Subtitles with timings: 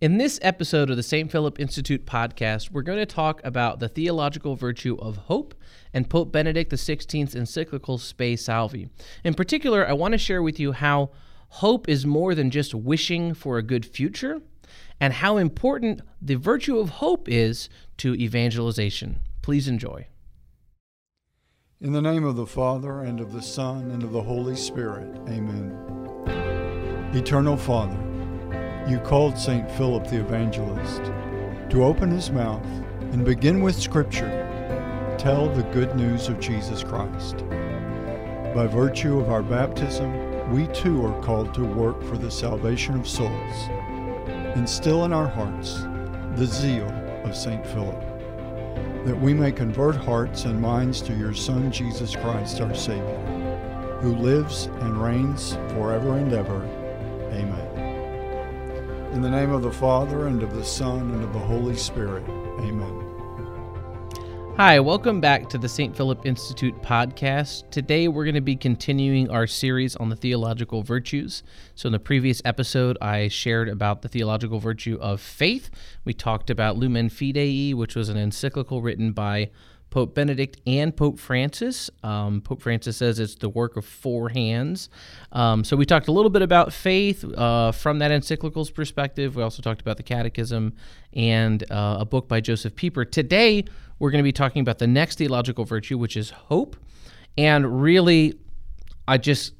[0.00, 1.30] In this episode of the St.
[1.30, 5.54] Philip Institute podcast, we're going to talk about the theological virtue of hope
[5.92, 8.88] and Pope Benedict XVI's encyclical Spe Salvi.
[9.24, 11.10] In particular, I want to share with you how
[11.48, 14.40] hope is more than just wishing for a good future
[14.98, 19.18] and how important the virtue of hope is to evangelization.
[19.42, 20.06] Please enjoy.
[21.78, 25.14] In the name of the Father, and of the Son, and of the Holy Spirit,
[25.28, 25.76] amen.
[27.12, 27.98] Eternal Father,
[28.88, 29.70] you called St.
[29.72, 31.02] Philip the Evangelist
[31.70, 32.66] to open his mouth
[33.12, 34.46] and begin with Scripture,
[35.18, 37.38] tell the good news of Jesus Christ.
[38.54, 43.06] By virtue of our baptism, we too are called to work for the salvation of
[43.06, 43.68] souls.
[44.56, 45.82] Instill in our hearts
[46.36, 46.88] the zeal
[47.24, 47.64] of St.
[47.66, 48.00] Philip,
[49.04, 54.16] that we may convert hearts and minds to your Son, Jesus Christ, our Savior, who
[54.16, 56.62] lives and reigns forever and ever.
[57.32, 57.69] Amen.
[59.12, 62.22] In the name of the Father, and of the Son, and of the Holy Spirit.
[62.60, 63.10] Amen.
[64.56, 65.96] Hi, welcome back to the St.
[65.96, 67.68] Philip Institute podcast.
[67.72, 71.42] Today we're going to be continuing our series on the theological virtues.
[71.74, 75.70] So, in the previous episode, I shared about the theological virtue of faith.
[76.04, 79.50] We talked about Lumen Fidei, which was an encyclical written by
[79.90, 81.90] Pope Benedict and Pope Francis.
[82.02, 84.88] Um, Pope Francis says it's the work of four hands.
[85.32, 89.36] Um, so we talked a little bit about faith uh, from that encyclical's perspective.
[89.36, 90.74] We also talked about the Catechism
[91.12, 93.04] and uh, a book by Josef Pieper.
[93.04, 93.64] Today
[93.98, 96.76] we're going to be talking about the next theological virtue, which is hope.
[97.36, 98.34] And really,
[99.06, 99.54] I just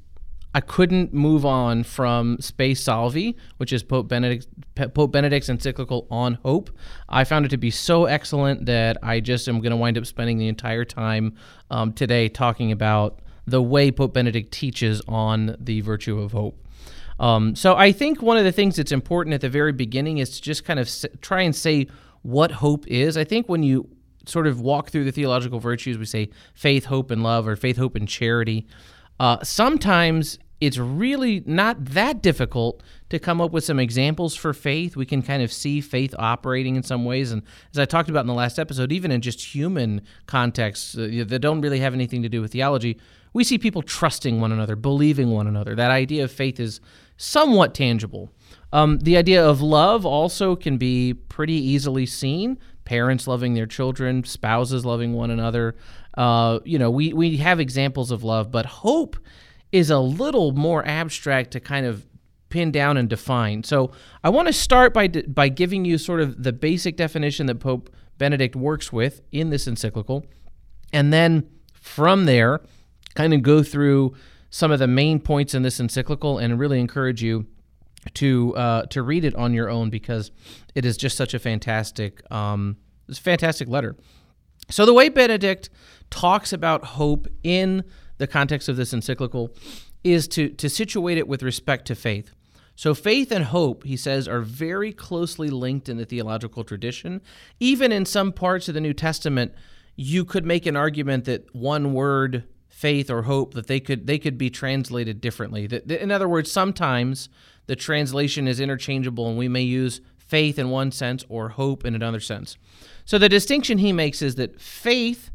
[0.53, 6.35] I couldn't move on from Spe Salvi, which is Pope, Benedict, Pope Benedict's encyclical on
[6.43, 6.69] hope.
[7.07, 10.05] I found it to be so excellent that I just am going to wind up
[10.05, 11.35] spending the entire time
[11.69, 16.57] um, today talking about the way Pope Benedict teaches on the virtue of hope.
[17.19, 20.37] Um, so I think one of the things that's important at the very beginning is
[20.37, 20.89] to just kind of
[21.21, 21.87] try and say
[22.23, 23.15] what hope is.
[23.15, 23.87] I think when you
[24.25, 27.77] sort of walk through the theological virtues, we say faith, hope, and love, or faith,
[27.77, 28.67] hope, and charity.
[29.21, 34.95] Uh, sometimes it's really not that difficult to come up with some examples for faith.
[34.95, 37.31] We can kind of see faith operating in some ways.
[37.31, 41.23] And as I talked about in the last episode, even in just human contexts uh,
[41.27, 42.99] that don't really have anything to do with theology,
[43.31, 45.75] we see people trusting one another, believing one another.
[45.75, 46.81] That idea of faith is
[47.15, 48.31] somewhat tangible.
[48.73, 52.57] Um, the idea of love also can be pretty easily seen.
[52.85, 55.75] Parents loving their children, spouses loving one another,
[56.17, 59.17] uh, you know, we, we have examples of love, but hope
[59.71, 62.05] is a little more abstract to kind of
[62.49, 63.63] pin down and define.
[63.63, 63.91] So
[64.23, 67.89] I want to start by, by giving you sort of the basic definition that Pope
[68.17, 70.25] Benedict works with in this encyclical.
[70.93, 72.61] And then from there,
[73.15, 74.13] kind of go through
[74.49, 77.47] some of the main points in this encyclical and really encourage you
[78.15, 80.31] to uh, to read it on your own because
[80.75, 83.95] it is just such a fantastic um, it's a fantastic letter.
[84.69, 85.69] So the way Benedict
[86.09, 87.83] talks about hope in
[88.17, 89.49] the context of this encyclical
[90.03, 92.31] is to, to situate it with respect to faith.
[92.75, 97.21] So, faith and hope, he says, are very closely linked in the theological tradition.
[97.59, 99.53] Even in some parts of the New Testament,
[99.95, 104.17] you could make an argument that one word, faith or hope, that they could they
[104.17, 105.67] could be translated differently.
[105.67, 107.29] That, in other words, sometimes
[107.71, 111.95] the translation is interchangeable, and we may use faith in one sense or hope in
[111.95, 112.57] another sense.
[113.05, 115.31] So, the distinction he makes is that faith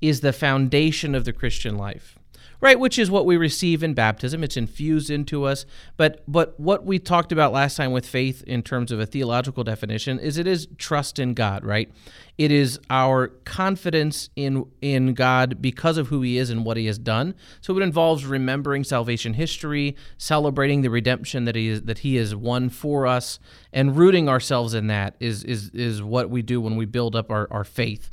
[0.00, 2.15] is the foundation of the Christian life.
[2.60, 4.42] Right, which is what we receive in baptism.
[4.42, 5.66] It's infused into us.
[5.96, 9.62] But but what we talked about last time with faith in terms of a theological
[9.62, 11.90] definition is it is trust in God, right?
[12.38, 16.86] It is our confidence in in God because of who he is and what he
[16.86, 17.34] has done.
[17.60, 22.34] So it involves remembering salvation history, celebrating the redemption that he is, that he has
[22.34, 23.38] won for us,
[23.72, 27.30] and rooting ourselves in that is is is what we do when we build up
[27.30, 28.08] our, our faith.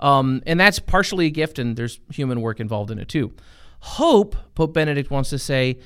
[0.00, 3.32] Um, and that's partially a gift, and there's human work involved in it too.
[3.80, 5.78] Hope, Pope Benedict wants to say,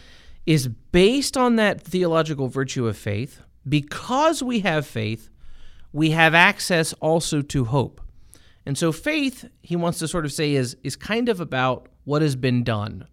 [0.47, 3.41] is based on that theological virtue of faith.
[3.69, 5.28] Because we have faith,
[5.92, 8.00] we have access also to hope.
[8.66, 12.22] And so faith, he wants to sort of say, is, is kind of about what
[12.22, 13.06] has been done.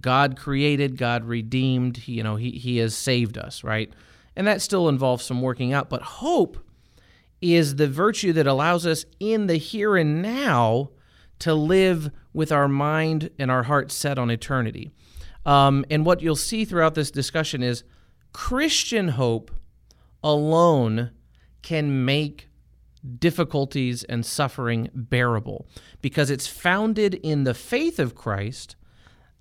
[0.00, 3.92] God created, God redeemed, you know, he, he has saved us, right?
[4.34, 5.90] And that still involves some working out.
[5.90, 6.58] But hope
[7.40, 10.90] is the virtue that allows us in the here and now
[11.40, 14.90] to live with our mind and our heart set on eternity.
[15.44, 17.84] Um, and what you'll see throughout this discussion is
[18.32, 19.50] Christian hope
[20.22, 21.10] alone
[21.62, 22.48] can make
[23.18, 25.66] difficulties and suffering bearable
[26.00, 28.76] because it's founded in the faith of Christ.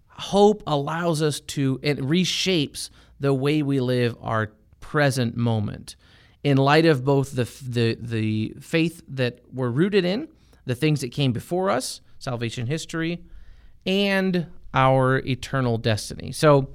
[0.07, 2.89] Hope allows us to, it reshapes
[3.19, 5.95] the way we live our present moment.
[6.43, 10.27] in light of both the, the, the faith that we're rooted in,
[10.65, 13.23] the things that came before us, salvation history,
[13.85, 16.31] and our eternal destiny.
[16.31, 16.69] So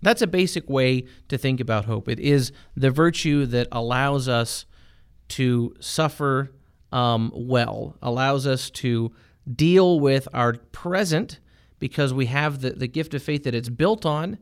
[0.00, 2.08] that's a basic way to think about hope.
[2.08, 4.66] It is the virtue that allows us
[5.30, 6.52] to suffer
[6.92, 9.12] um, well, allows us to
[9.52, 11.40] deal with our present
[11.80, 14.38] because we have the, the gift of faith that it's built on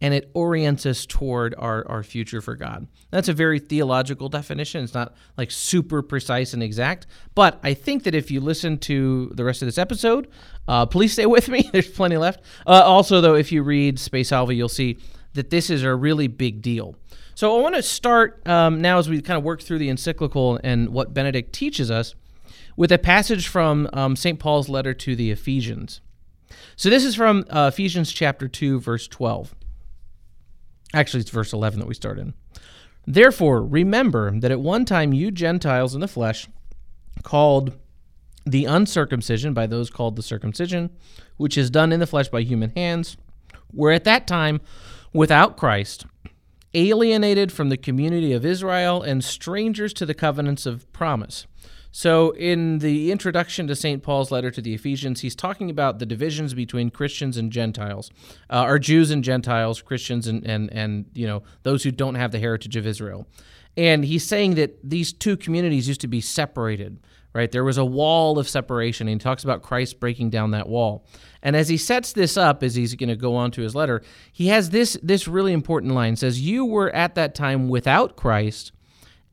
[0.00, 2.86] and it orients us toward our, our future for God.
[3.10, 4.84] That's a very theological definition.
[4.84, 9.30] It's not like super precise and exact, but I think that if you listen to
[9.34, 10.28] the rest of this episode,
[10.68, 11.68] uh, please stay with me.
[11.72, 12.42] There's plenty left.
[12.66, 14.98] Uh, also, though, if you read Spe Salvi, you'll see
[15.34, 16.96] that this is a really big deal.
[17.34, 20.60] So I want to start um, now as we kind of work through the encyclical
[20.62, 22.14] and what Benedict teaches us
[22.76, 24.38] with a passage from um, St.
[24.38, 26.00] Paul's letter to the Ephesians.
[26.76, 29.54] So this is from uh, Ephesians chapter 2, verse 12.
[30.94, 32.34] Actually, it's verse 11 that we start in.
[33.04, 36.48] Therefore, remember that at one time you Gentiles in the flesh,
[37.24, 37.76] called
[38.46, 40.90] the uncircumcision by those called the circumcision,
[41.36, 43.16] which is done in the flesh by human hands,
[43.72, 44.60] were at that time
[45.12, 46.06] without Christ,
[46.74, 51.46] alienated from the community of Israel and strangers to the covenants of promise
[51.96, 54.02] so, in the introduction to St.
[54.02, 58.10] Paul's letter to the Ephesians, he's talking about the divisions between Christians and Gentiles,
[58.50, 62.32] uh, or Jews and Gentiles, Christians and, and, and you know those who don't have
[62.32, 63.28] the heritage of Israel.
[63.76, 66.98] And he's saying that these two communities used to be separated,
[67.32, 67.52] right?
[67.52, 69.06] There was a wall of separation.
[69.06, 71.06] And he talks about Christ breaking down that wall.
[71.44, 74.02] And as he sets this up, as he's going to go on to his letter,
[74.32, 76.14] he has this this really important line.
[76.14, 78.72] It says, "You were at that time without Christ."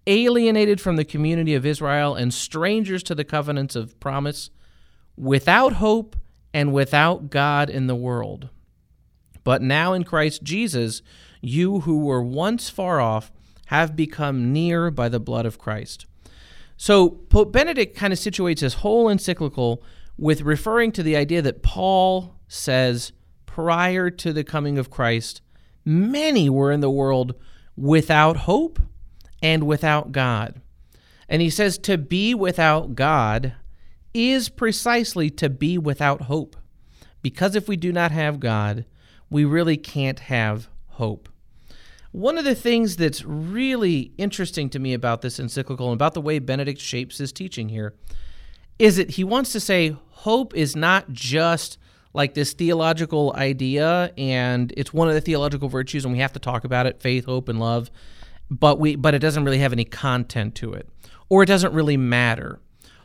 [0.08, 4.50] Alienated from the community of Israel and strangers to the covenants of promise,
[5.16, 6.16] without hope
[6.54, 8.50] and without God in the world.
[9.44, 11.02] But now in Christ Jesus,
[11.42, 13.32] you who were once far off
[13.68, 16.06] have become near by the blood of Christ.
[16.78, 19.84] So Pope Benedict kind of situates his whole encyclical
[20.18, 23.12] with referring to the idea that Paul says
[23.46, 25.42] prior to the coming of Christ,
[25.86, 27.36] many were in the world
[27.76, 28.80] without hope
[29.42, 30.62] and without God.
[31.28, 33.54] And he says to be without God
[34.14, 36.56] is precisely to be without hope.
[37.22, 38.86] Because if we do not have God,
[39.30, 41.30] we really can't have hope.
[42.12, 46.22] One of the things that's really interesting to me about this encyclical and about the
[46.22, 47.94] way Benedict shapes his teaching here
[48.78, 51.78] is that he wants to say hope is not just
[52.14, 56.40] like this theological idea and it's one of the theological virtues and we have to
[56.40, 57.90] talk about it faith, hope, and love
[58.52, 60.88] but we but it doesn't really have any content to it
[61.30, 62.60] or it doesn't really matter.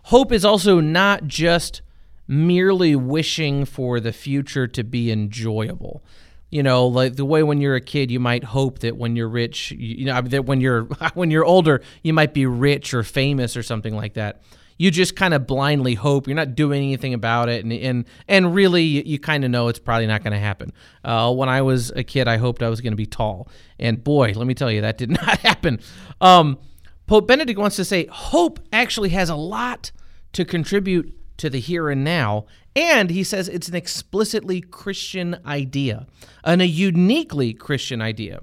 [0.05, 1.81] Hope is also not just
[2.27, 6.03] merely wishing for the future to be enjoyable.
[6.51, 9.29] You know, like the way when you're a kid, you might hope that when you're
[9.29, 10.83] rich, you know, that when you're
[11.15, 14.43] when you're older, you might be rich or famous or something like that
[14.79, 18.55] you just kind of blindly hope you're not doing anything about it and and, and
[18.55, 20.73] really you, you kind of know it's probably not going to happen.
[21.05, 24.03] Uh, when i was a kid i hoped i was going to be tall and
[24.03, 25.81] boy let me tell you that did not happen.
[26.21, 26.59] Um,
[27.07, 29.93] pope benedict wants to say hope actually has a lot
[30.33, 36.07] to contribute to the here and now and he says it's an explicitly christian idea
[36.45, 38.41] and a uniquely christian idea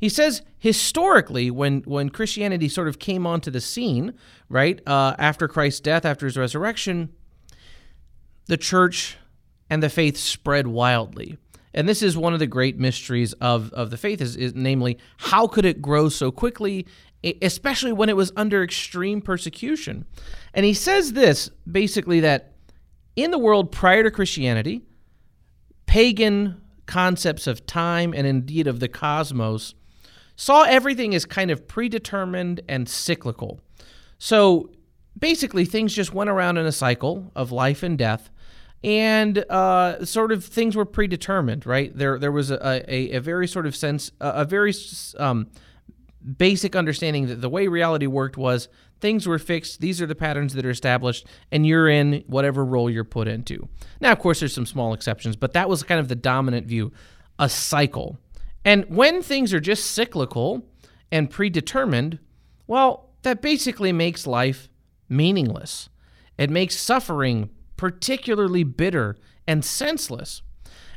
[0.00, 4.14] he says historically, when when Christianity sort of came onto the scene,
[4.48, 7.12] right uh, after Christ's death, after his resurrection,
[8.46, 9.16] the church
[9.70, 11.38] and the faith spread wildly.
[11.72, 14.98] And this is one of the great mysteries of, of the faith, is, is namely,
[15.16, 16.86] how could it grow so quickly,
[17.42, 20.04] especially when it was under extreme persecution?
[20.52, 22.52] And he says this basically that
[23.16, 24.82] in the world prior to Christianity,
[25.86, 29.74] pagan concepts of time and indeed of the cosmos
[30.36, 33.60] saw everything as kind of predetermined and cyclical.
[34.18, 34.70] So
[35.18, 38.30] basically, things just went around in a cycle of life and death.
[38.82, 41.96] And uh, sort of things were predetermined, right?
[41.96, 44.74] There, there was a, a, a very sort of sense, a, very
[45.18, 45.46] um,
[46.36, 48.68] basic understanding that the way reality worked was
[49.00, 49.80] things were fixed.
[49.80, 53.68] These are the patterns that are established, and you're in whatever role you're put into.
[54.00, 56.92] Now, of course, there's some small exceptions, but that was kind of the dominant view
[57.38, 58.18] a cycle.
[58.64, 60.64] And when things are just cyclical
[61.12, 62.18] and predetermined,
[62.66, 64.68] well, that basically makes life
[65.08, 65.88] meaningless.
[66.38, 69.16] It makes suffering particularly bitter
[69.46, 70.42] and senseless.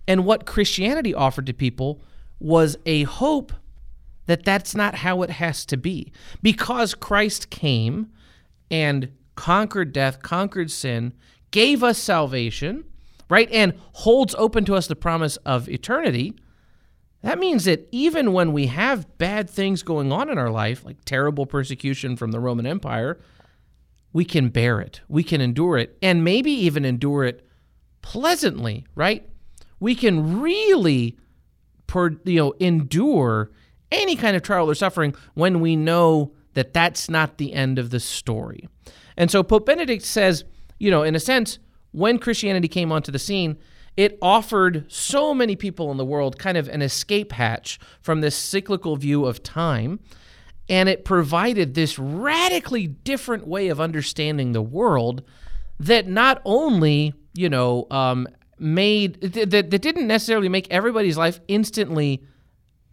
[0.07, 2.01] And what Christianity offered to people
[2.39, 3.51] was a hope
[4.27, 6.11] that that's not how it has to be.
[6.41, 8.11] Because Christ came
[8.69, 11.13] and conquered death, conquered sin,
[11.51, 12.85] gave us salvation,
[13.29, 13.49] right?
[13.51, 16.35] And holds open to us the promise of eternity
[17.21, 21.03] that means that even when we have bad things going on in our life, like
[21.03, 23.19] terrible persecution from the Roman Empire,
[24.13, 25.01] we can bear it.
[25.07, 27.45] We can endure it, and maybe even endure it
[28.01, 29.27] pleasantly, right?
[29.79, 31.17] We can really,
[31.87, 33.51] per, you know, endure
[33.91, 37.89] any kind of trial or suffering when we know that that's not the end of
[37.89, 38.67] the story.
[39.15, 40.43] And so Pope Benedict says,
[40.79, 41.59] you know, in a sense,
[41.91, 43.57] when Christianity came onto the scene,
[43.97, 48.35] it offered so many people in the world kind of an escape hatch from this
[48.35, 49.99] cyclical view of time.
[50.69, 55.23] And it provided this radically different way of understanding the world
[55.79, 58.27] that not only, you know, um,
[58.59, 62.23] made, that, that didn't necessarily make everybody's life instantly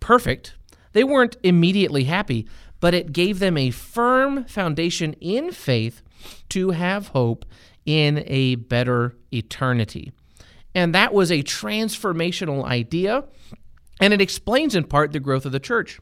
[0.00, 0.54] perfect.
[0.92, 2.48] They weren't immediately happy,
[2.80, 6.02] but it gave them a firm foundation in faith
[6.50, 7.44] to have hope
[7.84, 10.12] in a better eternity.
[10.74, 13.24] And that was a transformational idea,
[14.00, 16.00] and it explains in part the growth of the church.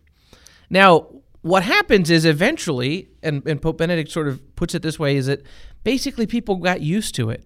[0.71, 1.09] Now,
[1.43, 5.27] what happens is eventually, and, and Pope Benedict sort of puts it this way, is
[5.27, 5.43] that
[5.85, 7.45] basically people got used to it.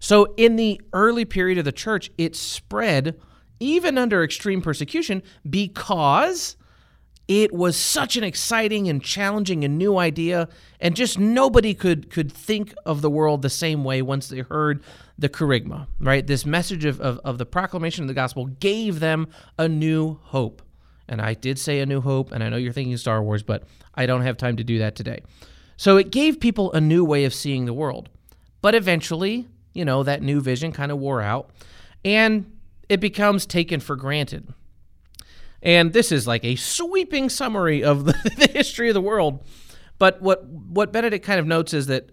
[0.00, 3.18] So in the early period of the church, it spread
[3.60, 6.56] even under extreme persecution because
[7.28, 10.48] it was such an exciting and challenging and new idea
[10.80, 14.82] and just nobody could could think of the world the same way once they heard
[15.18, 19.28] the kerygma right this message of, of, of the proclamation of the gospel gave them
[19.58, 20.62] a new hope
[21.08, 23.64] and i did say a new hope and i know you're thinking star wars but
[23.94, 25.20] i don't have time to do that today
[25.76, 28.08] so it gave people a new way of seeing the world
[28.60, 31.50] but eventually you know that new vision kind of wore out
[32.04, 32.50] and
[32.88, 34.52] it becomes taken for granted
[35.62, 39.44] and this is like a sweeping summary of the, the history of the world.
[39.98, 42.10] But what what Benedict kind of notes is that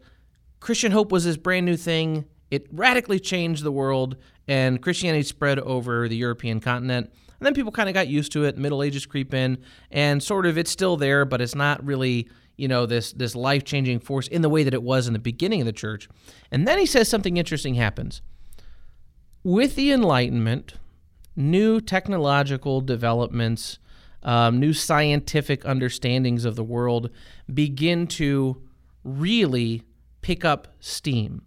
[0.59, 2.25] Christian hope was this brand new thing.
[2.53, 4.15] It radically changed the world,
[4.47, 7.11] and Christianity spread over the European continent.
[7.39, 8.57] And then people kind of got used to it.
[8.57, 9.57] Middle Ages creep in,
[9.89, 13.63] and sort of it's still there, but it's not really you know this this life
[13.63, 16.07] changing force in the way that it was in the beginning of the church.
[16.51, 18.21] And then he says something interesting happens
[19.43, 20.75] with the Enlightenment
[21.35, 23.79] new technological developments,
[24.21, 27.09] um, new scientific understandings of the world
[27.51, 28.61] begin to
[29.03, 29.81] really
[30.21, 31.41] pick up steam.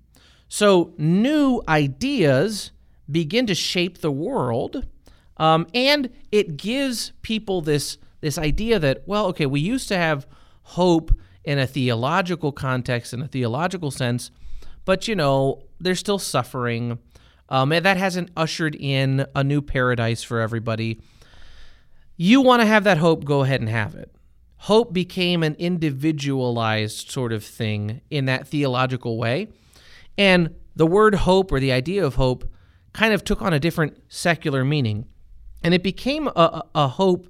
[0.48, 2.70] So, new ideas
[3.10, 4.86] begin to shape the world,
[5.36, 10.26] um, and it gives people this this idea that well, okay, we used to have
[10.62, 11.12] hope
[11.44, 14.30] in a theological context, in a theological sense,
[14.84, 16.98] but you know, there's still suffering.
[17.48, 21.00] Um, and that hasn't ushered in a new paradise for everybody.
[22.16, 24.10] You want to have that hope, go ahead and have it.
[24.56, 29.48] Hope became an individualized sort of thing in that theological way.
[30.18, 32.50] And the word hope or the idea of hope
[32.92, 35.06] kind of took on a different secular meaning.
[35.62, 37.26] And it became a, a hope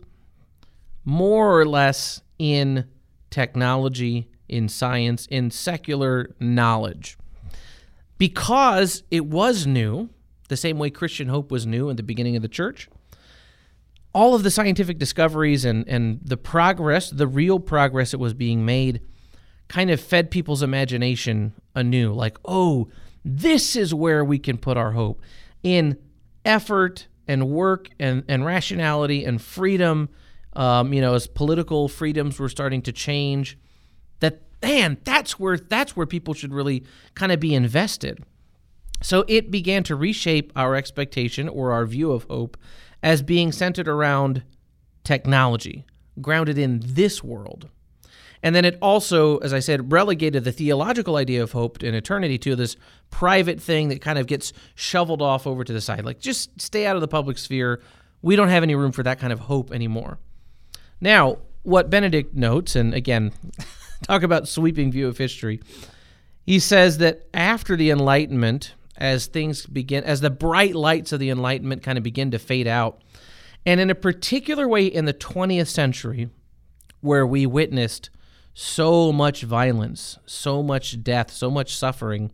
[1.05, 2.87] more or less in
[3.31, 7.17] technology, in science, in secular knowledge
[8.19, 10.09] because it was new,
[10.49, 12.89] the same way Christian hope was new in the beginning of the church.
[14.13, 18.65] All of the scientific discoveries and, and the progress, the real progress that was being
[18.65, 19.03] made,
[19.69, 22.13] kind of fed people's imagination anew.
[22.13, 22.89] Like, oh,
[23.25, 25.21] this is where we can put our hope
[25.63, 25.99] in
[26.45, 30.09] effort and work and, and rationality and freedom.
[30.53, 33.59] Um, you know, as political freedoms were starting to change,
[34.21, 38.25] that man, that's where that's where people should really kind of be invested.
[39.03, 42.57] So it began to reshape our expectation or our view of hope
[43.03, 44.43] as being centered around
[45.05, 45.85] technology,
[46.21, 47.69] grounded in this world.
[48.47, 52.39] And then it also, as I said, relegated the theological idea of hope and eternity
[52.39, 52.77] to this
[53.11, 56.05] private thing that kind of gets shoveled off over to the side.
[56.05, 57.83] Like, just stay out of the public sphere.
[58.23, 60.21] We don't have any room for that kind of hope anymore.
[61.01, 63.33] Now, what Benedict notes, and again,
[64.05, 65.61] talk about sweeping view of history.
[66.45, 71.31] He says that after the Enlightenment, as things begin, as the bright lights of the
[71.31, 73.03] Enlightenment kind of begin to fade out,
[73.67, 76.31] and in a particular way in the 20th century,
[77.01, 78.09] where we witnessed
[78.59, 82.31] so much violence, so much death, so much suffering,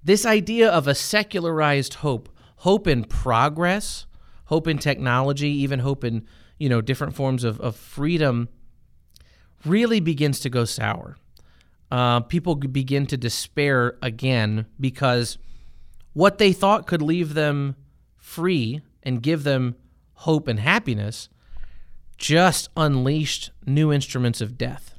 [0.00, 4.06] this idea of a secularized hope, hope in progress,
[4.44, 6.24] hope in technology, even hope in
[6.56, 8.48] you know different forms of, of freedom
[9.64, 11.16] really begins to go sour.
[11.90, 15.36] Uh, people begin to despair again because
[16.12, 17.74] what they thought could leave them
[18.16, 19.74] free and give them
[20.12, 21.28] hope and happiness
[22.18, 24.93] just unleashed new instruments of death.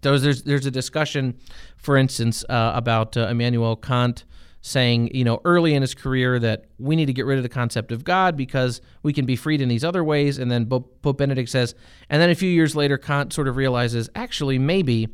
[0.00, 1.38] There's, there's, a discussion,
[1.76, 4.24] for instance, uh, about uh, Immanuel Kant
[4.60, 7.48] saying, you know, early in his career that we need to get rid of the
[7.48, 10.38] concept of God because we can be freed in these other ways.
[10.38, 11.74] And then Pope Benedict says,
[12.10, 15.08] and then a few years later, Kant sort of realizes, actually, maybe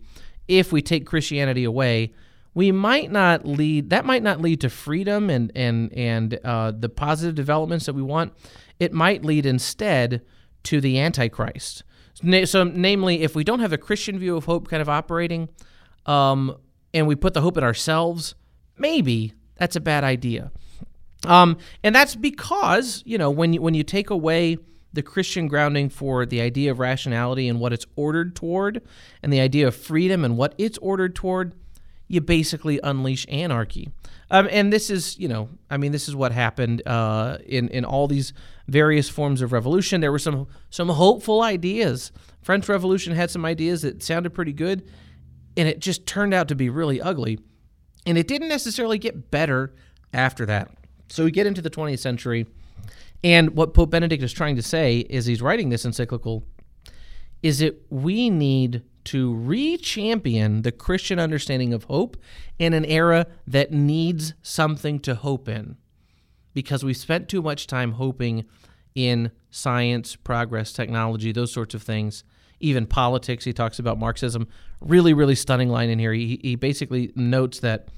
[0.48, 2.12] if we take Christianity away,
[2.54, 6.88] we might not lead that might not lead to freedom and and and uh, the
[6.88, 8.32] positive developments that we want.
[8.78, 10.22] It might lead instead
[10.64, 11.82] to the Antichrist.
[12.46, 15.48] So, namely, if we don't have a Christian view of hope kind of operating,
[16.06, 16.56] um,
[16.92, 18.34] and we put the hope in ourselves,
[18.78, 20.50] maybe that's a bad idea.
[21.26, 24.58] Um, and that's because you know when you, when you take away
[24.92, 28.80] the Christian grounding for the idea of rationality and what it's ordered toward,
[29.22, 31.54] and the idea of freedom and what it's ordered toward,
[32.08, 33.90] you basically unleash anarchy.
[34.30, 37.84] Um, and this is, you know, I mean, this is what happened uh, in in
[37.84, 38.32] all these
[38.68, 40.00] various forms of revolution.
[40.00, 42.12] There were some some hopeful ideas.
[42.42, 44.90] French Revolution had some ideas that sounded pretty good,
[45.56, 47.38] and it just turned out to be really ugly.
[48.06, 49.74] And it didn't necessarily get better
[50.12, 50.70] after that.
[51.08, 52.46] So we get into the 20th century,
[53.22, 56.44] and what Pope Benedict is trying to say is he's writing this encyclical
[57.42, 62.16] is that we need to re-champion the Christian understanding of hope
[62.58, 65.76] in an era that needs something to hope in.
[66.52, 68.44] Because we spent too much time hoping
[68.94, 72.24] in science, progress, technology, those sorts of things
[72.60, 73.44] even politics.
[73.44, 74.48] He talks about Marxism.
[74.80, 76.12] Really, really stunning line in here.
[76.12, 77.88] He, he basically notes that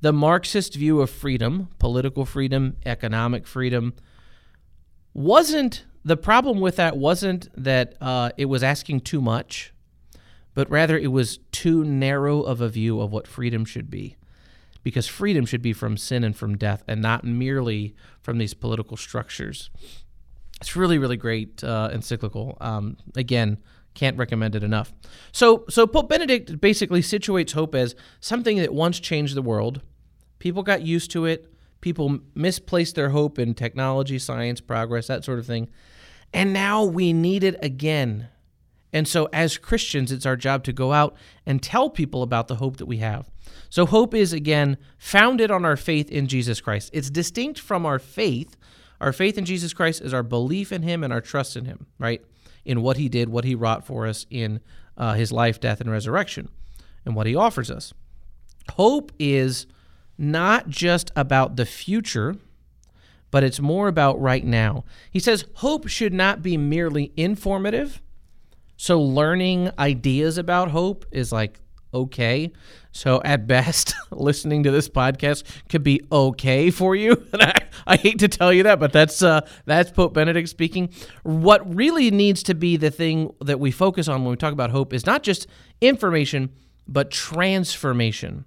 [0.00, 3.94] the Marxist view of freedom, political freedom, economic freedom,
[5.14, 9.72] wasn't the problem with that wasn't that uh, it was asking too much,
[10.58, 14.16] but rather it was too narrow of a view of what freedom should be.
[14.82, 18.96] Because freedom should be from sin and from death and not merely from these political
[18.96, 19.70] structures.
[20.60, 22.58] It's really, really great uh, encyclical.
[22.60, 23.58] Um, again,
[23.94, 24.92] can't recommend it enough.
[25.30, 29.80] So, so Pope Benedict basically situates hope as something that once changed the world.
[30.40, 31.54] People got used to it.
[31.80, 35.68] People misplaced their hope in technology, science, progress, that sort of thing.
[36.34, 38.26] And now we need it again.
[38.92, 41.14] And so, as Christians, it's our job to go out
[41.44, 43.28] and tell people about the hope that we have.
[43.68, 46.90] So, hope is, again, founded on our faith in Jesus Christ.
[46.92, 48.56] It's distinct from our faith.
[49.00, 51.86] Our faith in Jesus Christ is our belief in Him and our trust in Him,
[51.98, 52.22] right?
[52.68, 54.60] in what he did, what he wrought for us in
[54.96, 56.50] uh, his life, death, and resurrection,
[57.04, 57.94] and what he offers us.
[58.72, 59.66] Hope is
[60.18, 62.36] not just about the future,
[63.30, 64.84] but it's more about right now.
[65.10, 68.02] He says hope should not be merely informative.
[68.78, 71.60] So, learning ideas about hope is like
[71.92, 72.52] okay.
[72.92, 77.26] So at best, listening to this podcast could be okay for you.
[77.32, 77.54] And I,
[77.86, 80.90] I hate to tell you that, but that's uh, that's Pope Benedict speaking.
[81.22, 84.70] What really needs to be the thing that we focus on when we talk about
[84.70, 85.46] hope is not just
[85.80, 86.50] information,
[86.86, 88.44] but transformation.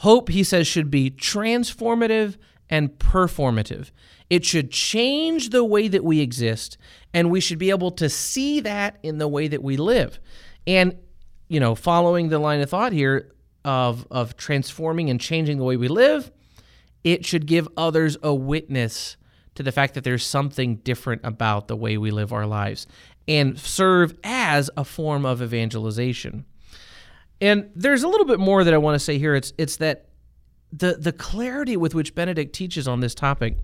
[0.00, 2.36] Hope, he says, should be transformative
[2.68, 3.90] and performative.
[4.28, 6.78] It should change the way that we exist,
[7.14, 10.18] and we should be able to see that in the way that we live.
[10.66, 10.96] And
[11.48, 13.32] you know, following the line of thought here
[13.64, 16.32] of of transforming and changing the way we live,
[17.04, 19.16] it should give others a witness
[19.54, 22.86] to the fact that there's something different about the way we live our lives
[23.28, 26.44] and serve as a form of evangelization.
[27.40, 29.34] And there's a little bit more that I want to say here.
[29.34, 30.06] It's it's that
[30.72, 33.58] the the clarity with which Benedict teaches on this topic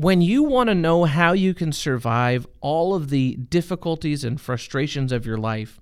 [0.00, 5.12] when you want to know how you can survive all of the difficulties and frustrations
[5.12, 5.78] of your life,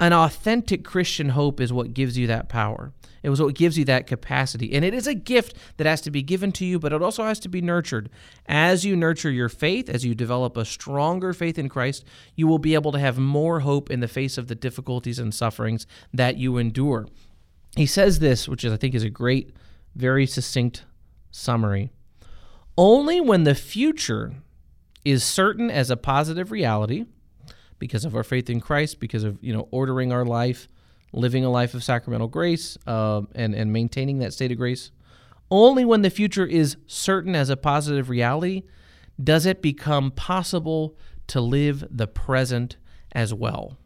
[0.00, 2.94] an authentic Christian hope is what gives you that power.
[3.26, 4.72] It was what gives you that capacity.
[4.72, 7.24] And it is a gift that has to be given to you, but it also
[7.24, 8.08] has to be nurtured.
[8.46, 12.04] As you nurture your faith, as you develop a stronger faith in Christ,
[12.36, 15.34] you will be able to have more hope in the face of the difficulties and
[15.34, 17.08] sufferings that you endure.
[17.74, 19.52] He says this, which is, I think is a great,
[19.96, 20.84] very succinct
[21.32, 21.90] summary.
[22.78, 24.34] Only when the future
[25.04, 27.06] is certain as a positive reality,
[27.80, 30.68] because of our faith in Christ, because of you know ordering our life,
[31.16, 34.92] living a life of sacramental grace, uh, and and maintaining that state of grace.
[35.50, 38.62] Only when the future is certain as a positive reality
[39.22, 40.96] does it become possible
[41.28, 42.76] to live the present
[43.12, 43.78] as well.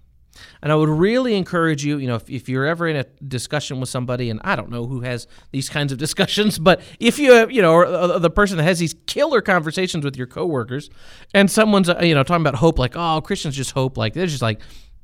[0.63, 3.81] And I would really encourage you, you know, if, if you're ever in a discussion
[3.81, 7.33] with somebody, and I don't know who has these kinds of discussions, but if you,
[7.33, 10.89] have, you know, or uh, the person that has these killer conversations with your coworkers,
[11.35, 14.27] and someone's, uh, you know, talking about hope, like, oh, Christians just hope, like they're
[14.27, 14.61] just like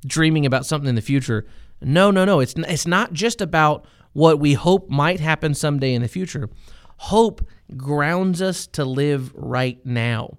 [0.07, 1.47] dreaming about something in the future.
[1.81, 2.41] No, no, no.
[2.41, 6.49] It's it's not just about what we hope might happen someday in the future.
[6.99, 10.39] Hope grounds us to live right now.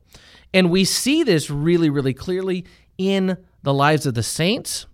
[0.54, 2.66] And we see this really, really clearly
[2.98, 4.88] in the lives of the saints.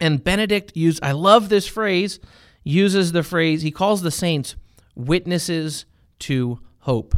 [0.00, 2.18] And Benedict used, I love this phrase,
[2.64, 4.56] uses the phrase, he calls the saints
[4.94, 5.86] witnesses
[6.18, 7.14] to hope.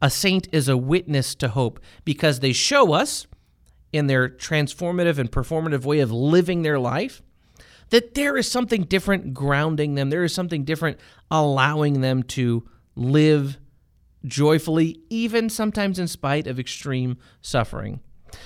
[0.00, 3.26] A saint is a witness to hope because they show us,
[3.92, 7.22] in their transformative and performative way of living their life,
[7.92, 10.08] that there is something different grounding them.
[10.08, 10.98] There is something different
[11.30, 13.58] allowing them to live
[14.24, 18.00] joyfully, even sometimes in spite of extreme suffering.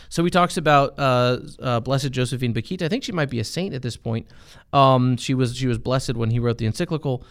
[0.08, 2.82] So he talks about uh, uh, Blessed Josephine Bakhita.
[2.82, 4.26] I think she might be a saint at this point.
[4.72, 7.24] Um, she was she was blessed when he wrote the encyclical.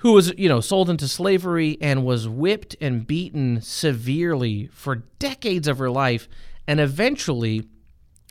[0.00, 5.68] Who was you know sold into slavery and was whipped and beaten severely for decades
[5.68, 6.28] of her life,
[6.68, 7.66] and eventually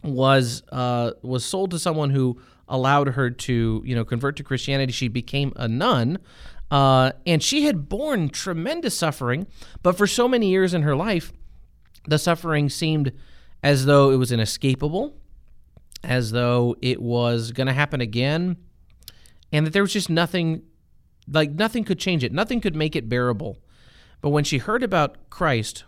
[0.03, 4.91] was uh, was sold to someone who allowed her to you know convert to Christianity.
[4.91, 6.19] She became a nun.
[6.71, 9.45] Uh, and she had borne tremendous suffering,
[9.83, 11.31] but for so many years in her life,
[12.07, 13.11] the suffering seemed
[13.63, 15.15] as though it was inescapable,
[16.03, 18.57] as though it was going to happen again,
[19.51, 20.63] and that there was just nothing,
[21.27, 22.31] like nothing could change it.
[22.31, 23.59] Nothing could make it bearable.
[24.21, 25.83] But when she heard about Christ,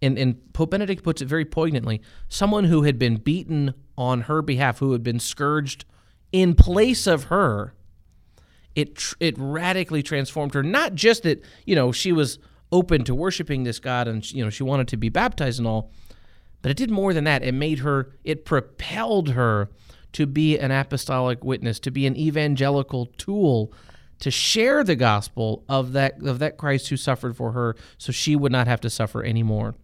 [0.00, 4.40] and, and Pope Benedict puts it very poignantly, someone who had been beaten on her
[4.40, 5.84] behalf, who had been scourged
[6.32, 7.74] in place of her,
[8.74, 10.62] it it radically transformed her.
[10.62, 12.38] Not just that you know she was
[12.70, 15.90] open to worshiping this God and you know she wanted to be baptized and all,
[16.62, 17.42] but it did more than that.
[17.42, 19.68] It made her, it propelled her
[20.12, 23.72] to be an apostolic witness, to be an evangelical tool
[24.20, 28.36] to share the gospel of that of that Christ who suffered for her so she
[28.36, 29.74] would not have to suffer anymore.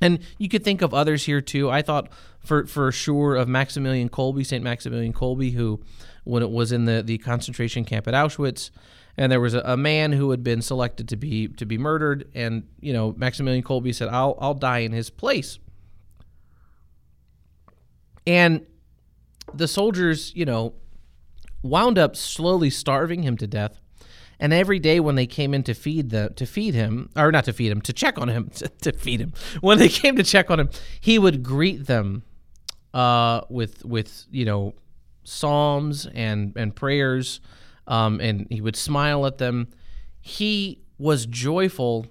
[0.00, 1.70] And you could think of others here too.
[1.70, 2.10] I thought
[2.40, 4.64] for for sure of Maximilian Kolbe, St.
[4.64, 5.80] Maximilian Kolbe, who
[6.24, 8.70] when it was in the, the concentration camp at Auschwitz,
[9.16, 12.30] and there was a, a, man who had been selected to be to be murdered,
[12.34, 15.58] and you know Maximilian Kolbe said, "I'll I'll die in his place."
[18.26, 18.66] And
[19.52, 20.74] the soldiers, you know,
[21.62, 23.80] wound up slowly starving him to death.
[24.40, 27.44] And every day when they came in to feed the to feed him, or not
[27.44, 30.24] to feed him, to check on him, to, to feed him, when they came to
[30.24, 32.24] check on him, he would greet them
[32.94, 34.74] uh, with with you know
[35.24, 37.40] psalms and and prayers,
[37.86, 39.68] um, and he would smile at them.
[40.22, 42.06] He was joyful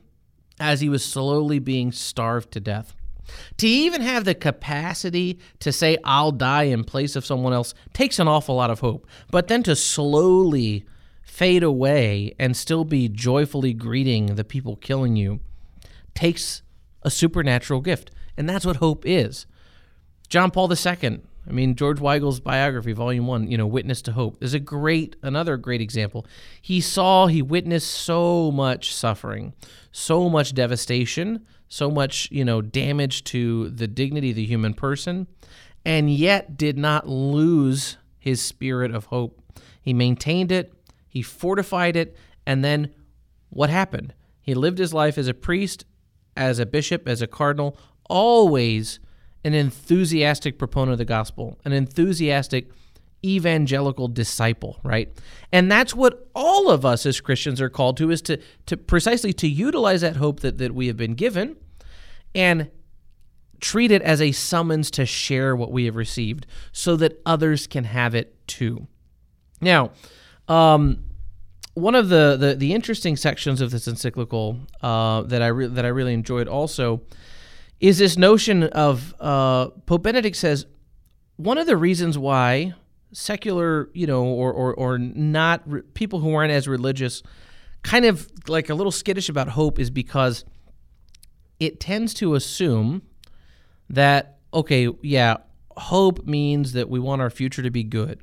[0.59, 2.95] as he was slowly being starved to death.
[3.57, 8.17] To even have the capacity to say, I'll die in place of someone else takes
[8.17, 9.05] an awful lot of hope.
[9.29, 10.85] But then to slowly
[11.39, 15.39] fade away and still be joyfully greeting the people killing you
[16.13, 16.63] takes
[17.01, 18.11] a supernatural gift.
[18.35, 19.45] And that's what hope is.
[20.27, 24.43] John Paul II, I mean, George Weigel's biography, volume one, you know, Witness to Hope,
[24.43, 26.25] is a great, another great example.
[26.61, 29.53] He saw, he witnessed so much suffering,
[29.93, 35.25] so much devastation, so much, you know, damage to the dignity of the human person,
[35.85, 39.41] and yet did not lose his spirit of hope.
[39.81, 40.73] He maintained it,
[41.09, 42.93] he fortified it, and then
[43.49, 44.13] what happened?
[44.41, 45.85] He lived his life as a priest,
[46.37, 47.77] as a bishop, as a cardinal,
[48.09, 48.99] always
[49.43, 52.69] an enthusiastic proponent of the gospel, an enthusiastic
[53.23, 55.11] evangelical disciple, right?
[55.51, 59.33] And that's what all of us as Christians are called to is to to precisely
[59.33, 61.57] to utilize that hope that, that we have been given
[62.33, 62.69] and
[63.59, 67.83] treat it as a summons to share what we have received so that others can
[67.83, 68.87] have it too.
[69.59, 69.91] Now,
[70.49, 71.05] um,
[71.75, 75.85] one of the, the, the interesting sections of this encyclical uh, that I re- that
[75.85, 77.01] I really enjoyed also
[77.79, 80.65] is this notion of uh, Pope Benedict says
[81.37, 82.73] one of the reasons why
[83.13, 87.23] secular, you know, or or, or not re- people who aren't as religious,
[87.83, 90.43] kind of like a little skittish about hope, is because
[91.59, 93.03] it tends to assume
[93.89, 95.37] that okay, yeah,
[95.77, 98.19] hope means that we want our future to be good.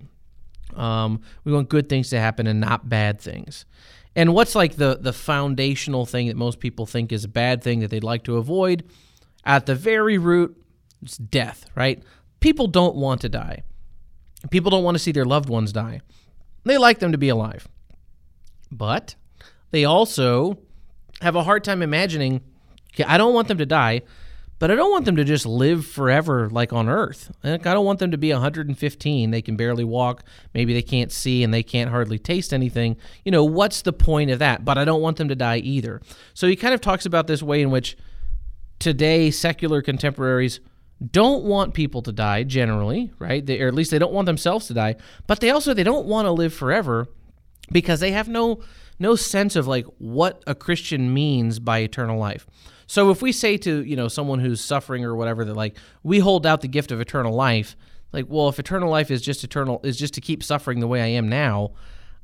[0.76, 3.64] Um, we want good things to happen and not bad things.
[4.14, 7.80] And what's like the the foundational thing that most people think is a bad thing
[7.80, 8.84] that they'd like to avoid?
[9.44, 10.56] At the very root,
[11.02, 12.02] it's death, right?
[12.40, 13.62] People don't want to die.
[14.50, 16.00] People don't want to see their loved ones die.
[16.64, 17.68] They like them to be alive.
[18.70, 19.14] But
[19.70, 20.58] they also
[21.20, 22.40] have a hard time imagining
[22.94, 24.02] okay, I don't want them to die,
[24.58, 27.30] but I don't want them to just live forever like on earth.
[27.44, 29.30] Like, I don't want them to be 115.
[29.30, 30.24] They can barely walk.
[30.54, 32.96] Maybe they can't see and they can't hardly taste anything.
[33.24, 34.64] You know, what's the point of that?
[34.64, 36.00] But I don't want them to die either.
[36.32, 37.96] So he kind of talks about this way in which
[38.78, 40.60] today secular contemporaries
[41.10, 43.44] don't want people to die generally, right?
[43.44, 46.06] They, or at least they don't want themselves to die, but they also they don't
[46.06, 47.06] want to live forever
[47.70, 48.62] because they have no
[48.98, 52.46] no sense of like what a Christian means by eternal life.
[52.86, 56.18] So if we say to, you know, someone who's suffering or whatever that like we
[56.18, 57.76] hold out the gift of eternal life,
[58.12, 61.02] like well, if eternal life is just eternal is just to keep suffering the way
[61.02, 61.72] I am now,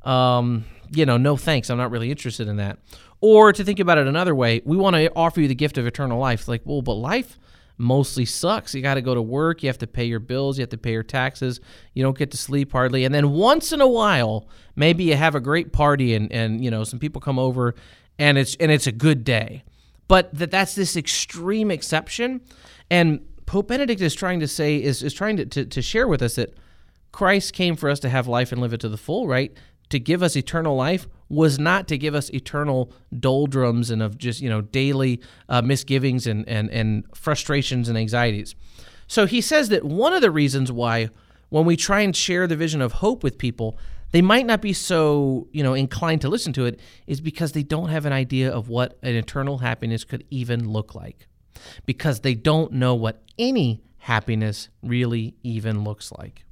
[0.03, 1.71] um, you know, no thanks.
[1.71, 2.79] I'm not really interested in that.
[3.21, 5.87] Or to think about it another way, we want to offer you the gift of
[5.87, 6.49] eternal life.
[6.49, 7.39] Like, well, but life
[7.79, 8.75] mostly sucks.
[8.75, 10.79] You got to go to work, you have to pay your bills, you have to
[10.79, 11.61] pay your taxes,
[11.95, 13.05] you don't get to sleep hardly.
[13.05, 16.71] And then once in a while, maybe you have a great party and and you
[16.71, 17.75] know, some people come over
[18.19, 19.65] and it's and it's a good day.
[20.09, 22.41] But that that's this extreme exception
[22.91, 26.23] and Pope Benedict is trying to say is is trying to, to, to share with
[26.23, 26.55] us that
[27.11, 29.53] Christ came for us to have life and live it to the full, right?
[29.91, 34.41] To give us eternal life was not to give us eternal doldrums and of just
[34.41, 38.55] you know daily uh, misgivings and, and and frustrations and anxieties.
[39.07, 41.11] So he says that one of the reasons why
[41.51, 43.79] when we try and share the vision of hope with people,
[44.13, 47.63] they might not be so you know inclined to listen to it is because they
[47.63, 51.27] don't have an idea of what an eternal happiness could even look like.
[51.87, 56.45] Because they don't know what any happiness really even looks like.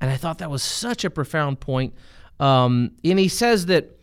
[0.00, 1.94] And i thought that was such a profound point.
[2.38, 4.00] Um, and he says that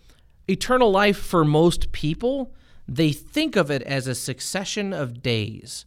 [0.48, 2.54] eternal life for most people,
[2.88, 5.86] they think of it as a succession of days,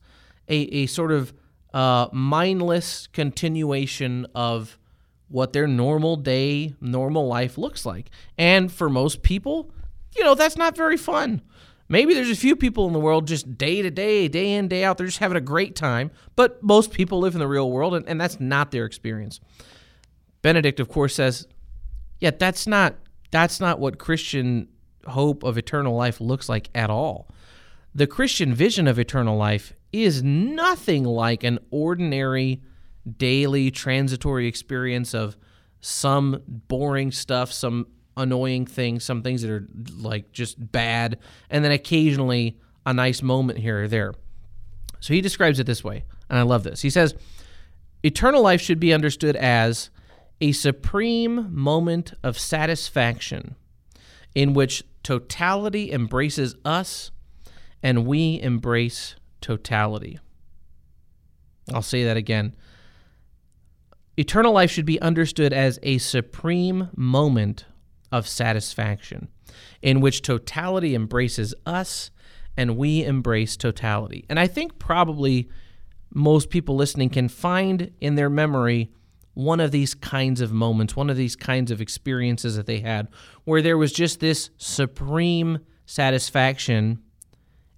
[0.48, 1.32] a, a sort of
[1.72, 4.79] uh, mindless continuation of
[5.30, 8.10] what their normal day, normal life looks like.
[8.36, 9.72] And for most people,
[10.16, 11.40] you know, that's not very fun.
[11.88, 14.84] Maybe there's a few people in the world just day to day, day in, day
[14.84, 16.10] out, they're just having a great time.
[16.36, 19.40] But most people live in the real world, and, and that's not their experience.
[20.42, 21.46] Benedict, of course, says,
[22.18, 22.96] yeah, that's not
[23.30, 24.68] that's not what Christian
[25.06, 27.28] hope of eternal life looks like at all.
[27.94, 32.62] The Christian vision of eternal life is nothing like an ordinary
[33.16, 35.36] daily transitory experience of
[35.80, 37.86] some boring stuff, some
[38.16, 43.58] annoying things, some things that are like just bad, and then occasionally a nice moment
[43.58, 44.14] here or there.
[45.00, 46.82] So he describes it this way, and I love this.
[46.82, 47.14] He says,
[48.02, 49.90] Eternal life should be understood as
[50.40, 53.56] a supreme moment of satisfaction
[54.34, 57.10] in which totality embraces us
[57.82, 60.18] and we embrace totality.
[61.72, 62.54] I'll say that again.
[64.16, 67.64] Eternal life should be understood as a supreme moment
[68.12, 69.28] of satisfaction
[69.82, 72.10] in which totality embraces us
[72.56, 74.24] and we embrace totality.
[74.28, 75.48] And I think probably
[76.12, 78.90] most people listening can find in their memory
[79.34, 83.08] one of these kinds of moments, one of these kinds of experiences that they had,
[83.44, 87.00] where there was just this supreme satisfaction.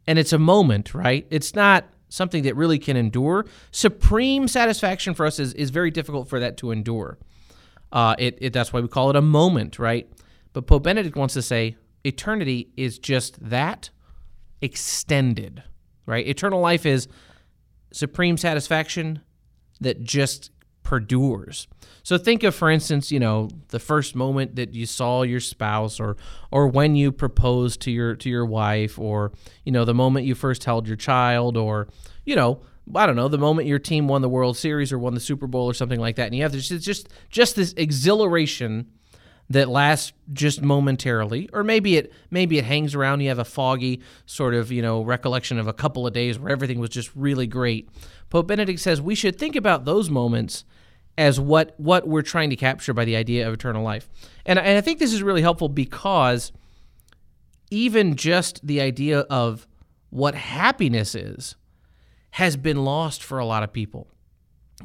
[0.06, 1.26] And it's a moment, right?
[1.30, 3.46] It's not something that really can endure.
[3.70, 7.18] Supreme satisfaction for us is, is very difficult for that to endure.
[7.90, 10.06] Uh, it, it, that's why we call it a moment, right?
[10.52, 13.88] But Pope Benedict wants to say eternity is just that
[14.60, 15.62] extended,
[16.04, 16.26] right?
[16.26, 17.08] Eternal life is
[17.92, 19.22] supreme satisfaction
[19.80, 20.50] that just
[20.92, 21.68] perdures.
[22.02, 25.98] So think of, for instance, you know, the first moment that you saw your spouse,
[25.98, 26.18] or
[26.50, 29.32] or when you proposed to your to your wife, or
[29.64, 31.88] you know, the moment you first held your child, or
[32.26, 32.60] you know,
[32.94, 35.46] I don't know, the moment your team won the World Series or won the Super
[35.46, 38.90] Bowl or something like that, and you have this just just this exhilaration
[39.48, 43.22] that lasts just momentarily, or maybe it maybe it hangs around.
[43.22, 46.52] You have a foggy sort of you know recollection of a couple of days where
[46.52, 47.88] everything was just really great.
[48.28, 50.66] Pope Benedict says we should think about those moments
[51.18, 54.08] as what what we're trying to capture by the idea of eternal life.
[54.46, 56.52] And, and I think this is really helpful because
[57.70, 59.66] even just the idea of
[60.10, 61.56] what happiness is
[62.32, 64.08] has been lost for a lot of people.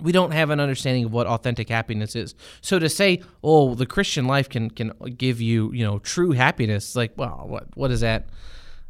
[0.01, 2.35] We don't have an understanding of what authentic happiness is.
[2.61, 6.95] So to say, "Oh, the Christian life can can give you, you know, true happiness,"
[6.95, 8.27] like, well, what what is that?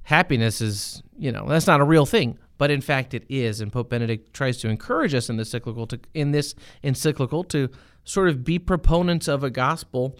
[0.03, 3.61] Happiness is, you know, that's not a real thing but in fact it is.
[3.61, 7.69] And Pope Benedict tries to encourage us in this encyclical to in this encyclical to
[8.03, 10.17] sort of be proponents of a gospel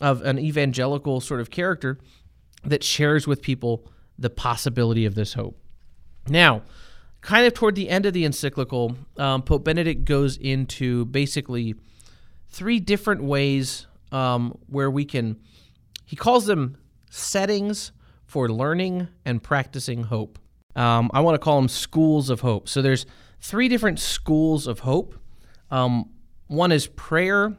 [0.00, 1.98] of an evangelical sort of character
[2.64, 3.86] that shares with people
[4.18, 5.58] the possibility of this hope.
[6.28, 6.62] Now,
[7.22, 11.74] kind of toward the end of the encyclical, um, Pope Benedict goes into basically
[12.48, 15.38] three different ways um, where we can,
[16.04, 16.76] he calls them
[17.10, 17.92] settings
[18.24, 20.38] for learning and practicing hope.
[20.76, 22.68] Um, I want to call them schools of hope.
[22.68, 23.06] So there's
[23.40, 25.14] three different schools of hope.
[25.70, 26.10] Um,
[26.46, 27.56] one is prayer.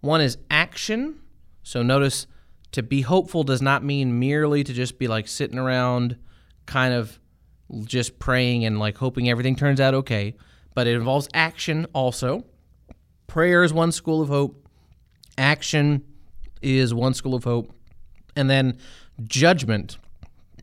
[0.00, 1.20] One is action.
[1.62, 2.26] So notice
[2.72, 6.16] to be hopeful does not mean merely to just be like sitting around,
[6.66, 7.18] kind of
[7.84, 10.34] just praying and like hoping everything turns out okay.
[10.74, 12.44] But it involves action also.
[13.26, 14.68] Prayer is one school of hope.
[15.38, 16.04] Action
[16.62, 17.72] is one school of hope.
[18.36, 18.78] And then
[19.24, 19.98] judgment,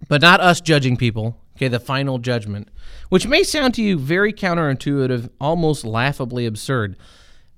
[0.08, 2.70] but not us judging people, Okay, the final judgment,
[3.10, 6.98] which may sound to you very counterintuitive, almost laughably absurd.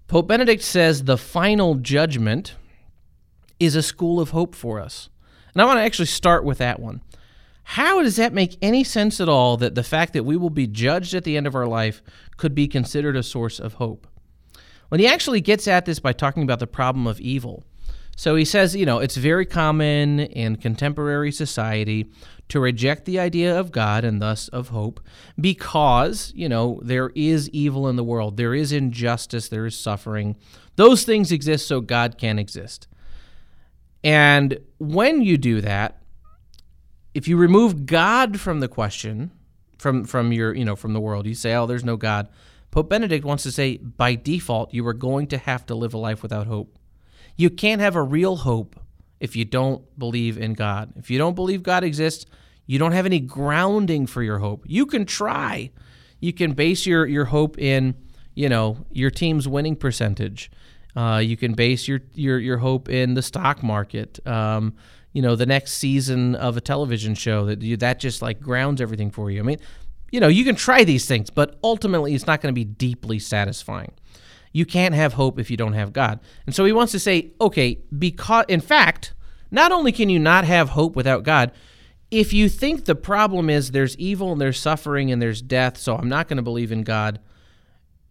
[0.10, 2.56] Pope Benedict says the final judgment
[3.62, 5.08] is a school of hope for us.
[5.54, 7.02] And I want to actually start with that one.
[7.64, 10.68] How does that make any sense at all that the fact that we will be
[10.68, 12.04] judged at the end of our life
[12.36, 14.06] could be considered a source of hope?
[14.90, 17.64] Well, he actually gets at this by talking about the problem of evil.
[18.16, 22.12] So he says, you know, it's very common in contemporary society
[22.50, 25.00] to reject the idea of God and thus of hope
[25.40, 28.38] because, you know, there is evil in the world.
[28.38, 30.36] There is injustice, there is suffering.
[30.76, 32.88] Those things exist so God can exist.
[34.04, 36.02] And when you do that,
[37.14, 39.32] if you remove God from the question,
[39.78, 42.28] from from your, you know, from the world, you say, "Oh, there's no God."
[42.72, 45.98] Pope Benedict wants to say by default you are going to have to live a
[45.98, 46.78] life without hope.
[47.36, 48.76] You can't have a real hope
[49.20, 50.94] if you don't believe in God.
[50.98, 52.26] If you don't believe God exists,
[52.66, 54.64] you don't have any grounding for your hope.
[54.68, 55.72] You can try.
[56.20, 57.96] You can base your, your hope in,
[58.36, 60.52] you know, your team's winning percentage.
[60.96, 64.26] Uh, you can base your, your, your hope in the stock market.
[64.28, 64.76] Um,
[65.12, 68.82] you know, the next season of a television show that you, that just like grounds
[68.82, 69.40] everything for you.
[69.40, 69.60] I mean,
[70.12, 73.20] you know, you can try these things, but ultimately it's not going to be deeply
[73.20, 73.92] satisfying.
[74.54, 76.20] You can't have hope if you don't have God.
[76.46, 79.14] And so he wants to say, okay, because in fact,
[79.52, 81.52] not only can you not have hope without God,
[82.12, 85.98] if you think the problem is there's evil and there's suffering and there's death, so
[85.98, 87.20] I'm not going to believe in God,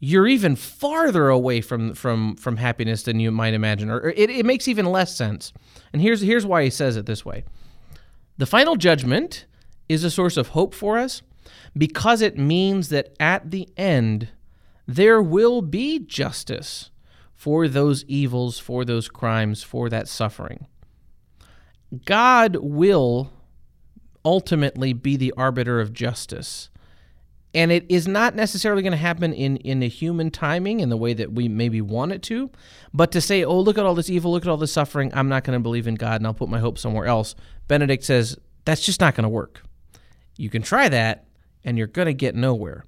[0.00, 4.44] you're even farther away from from from happiness than you might imagine, or it, it
[4.44, 5.52] makes even less sense.
[5.92, 7.44] And here's here's why he says it this way:
[8.36, 9.46] the final judgment
[9.88, 11.22] is a source of hope for us
[11.78, 14.30] because it means that at the end
[14.86, 16.90] there will be justice
[17.34, 20.66] for those evils, for those crimes, for that suffering.
[22.04, 23.32] God will
[24.24, 26.70] ultimately be the arbiter of justice.
[27.54, 30.96] And it is not necessarily going to happen in, in a human timing in the
[30.96, 32.50] way that we maybe want it to.
[32.94, 35.28] But to say, oh, look at all this evil, look at all this suffering, I'm
[35.28, 37.34] not going to believe in God and I'll put my hope somewhere else,
[37.68, 39.62] Benedict says, that's just not going to work.
[40.36, 41.26] You can try that
[41.62, 42.84] and you're going to get nowhere.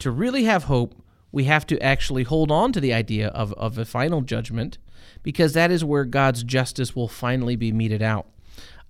[0.00, 0.94] To really have hope,
[1.38, 4.76] we have to actually hold on to the idea of, of a final judgment
[5.22, 8.26] because that is where God's justice will finally be meted out.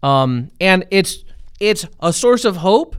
[0.02, 1.24] Um, and it's
[1.60, 2.96] it's a source of hope,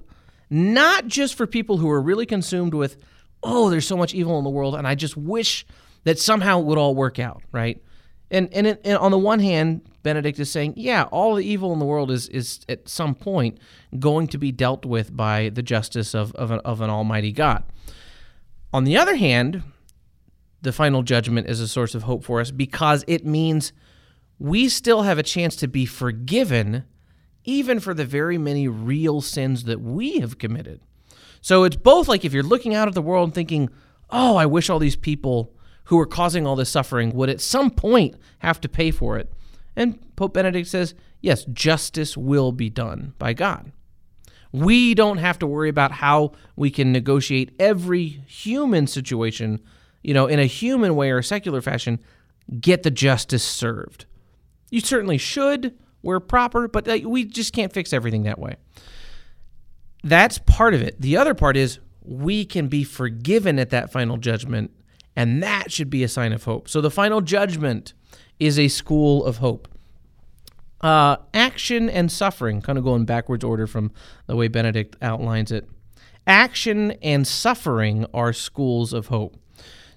[0.51, 2.97] not just for people who are really consumed with,
[3.41, 5.65] oh, there's so much evil in the world, and I just wish
[6.03, 7.81] that somehow it would all work out, right?
[8.29, 11.73] And and, it, and on the one hand, Benedict is saying, yeah, all the evil
[11.73, 13.57] in the world is is at some point
[13.97, 17.63] going to be dealt with by the justice of of an, of an Almighty God.
[18.71, 19.63] On the other hand,
[20.61, 23.73] the final judgment is a source of hope for us because it means
[24.37, 26.85] we still have a chance to be forgiven
[27.45, 30.81] even for the very many real sins that we have committed.
[31.41, 33.69] So it's both like if you're looking out at the world and thinking,
[34.09, 35.55] oh, I wish all these people
[35.85, 39.31] who are causing all this suffering would at some point have to pay for it.
[39.75, 43.71] And Pope Benedict says, yes, justice will be done by God.
[44.51, 49.61] We don't have to worry about how we can negotiate every human situation,
[50.03, 51.99] you know, in a human way or a secular fashion,
[52.59, 54.05] get the justice served.
[54.71, 58.55] You certainly should where proper, but uh, we just can't fix everything that way.
[60.03, 60.99] That's part of it.
[60.99, 64.71] The other part is we can be forgiven at that final judgment,
[65.15, 66.69] and that should be a sign of hope.
[66.69, 67.93] So the final judgment
[68.39, 69.67] is a school of hope.
[70.81, 73.91] Uh, action and suffering, kind of going backwards order from
[74.27, 75.67] the way Benedict outlines it.
[76.25, 79.35] Action and suffering are schools of hope.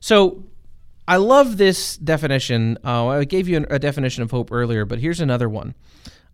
[0.00, 0.44] So
[1.06, 2.78] I love this definition.
[2.84, 5.74] Uh, I gave you a definition of hope earlier, but here's another one.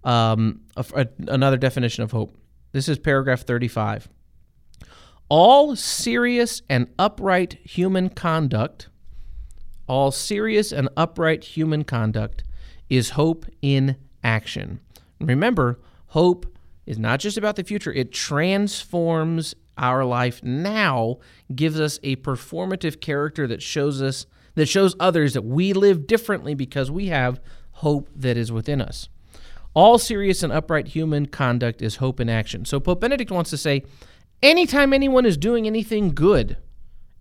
[0.04, 2.36] Um, a, a, another definition of hope.
[2.72, 4.08] This is paragraph 35.
[5.28, 8.88] All serious and upright human conduct,
[9.86, 12.44] all serious and upright human conduct
[12.88, 13.96] is hope in
[14.28, 14.80] action.
[15.20, 16.46] Remember, hope
[16.86, 21.18] is not just about the future, it transforms our life now,
[21.54, 26.52] gives us a performative character that shows us that shows others that we live differently
[26.52, 27.40] because we have
[27.72, 29.08] hope that is within us.
[29.72, 32.64] All serious and upright human conduct is hope in action.
[32.64, 33.84] So Pope Benedict wants to say
[34.42, 36.56] anytime anyone is doing anything good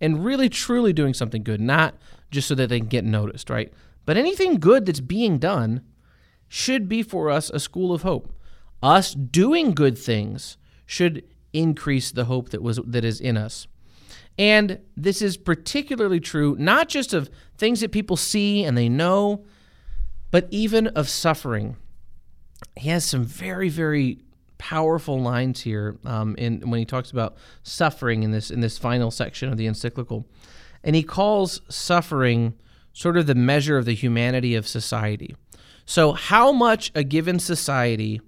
[0.00, 1.94] and really truly doing something good, not
[2.32, 3.72] just so that they can get noticed, right?
[4.04, 5.82] But anything good that's being done
[6.48, 8.32] should be for us a school of hope.
[8.82, 13.66] Us doing good things should increase the hope that was that is in us.
[14.38, 19.44] And this is particularly true not just of things that people see and they know,
[20.30, 21.76] but even of suffering
[22.76, 24.18] he has some very very
[24.58, 29.10] powerful lines here um, in when he talks about suffering in this in this final
[29.10, 30.26] section of the encyclical,
[30.82, 32.54] and he calls suffering
[32.92, 35.36] sort of the measure of the humanity of society.
[35.88, 38.20] So, how much a given society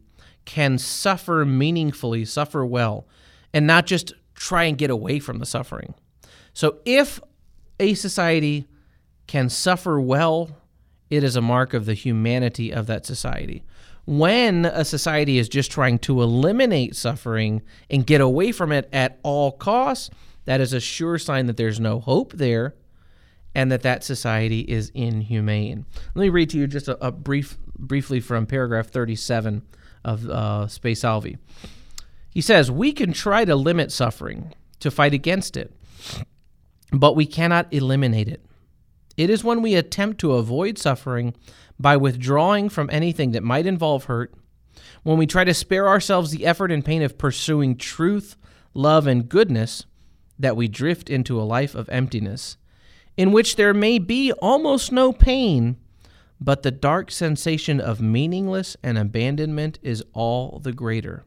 [0.46, 3.06] can suffer meaningfully, suffer well,
[3.52, 5.92] and not just try and get away from the suffering.
[6.54, 7.20] So, if
[7.78, 8.66] a society
[9.26, 10.56] can suffer well,
[11.10, 13.62] it is a mark of the humanity of that society.
[14.06, 19.20] When a society is just trying to eliminate suffering and get away from it at
[19.22, 20.08] all costs,
[20.46, 22.74] that is a sure sign that there's no hope there
[23.54, 25.86] and that that society is inhumane.
[26.14, 29.62] Let me read to you just a, a brief, briefly from paragraph 37
[30.04, 31.38] of uh, Spe Salvi.
[32.30, 35.72] He says, We can try to limit suffering, to fight against it,
[36.92, 38.44] but we cannot eliminate it.
[39.16, 41.34] It is when we attempt to avoid suffering
[41.78, 44.32] by withdrawing from anything that might involve hurt,
[45.02, 48.36] when we try to spare ourselves the effort and pain of pursuing truth,
[48.74, 49.86] love, and goodness,
[50.38, 52.56] that we drift into a life of emptiness,
[53.20, 55.76] in which there may be almost no pain,
[56.40, 61.22] but the dark sensation of meaningless and abandonment is all the greater.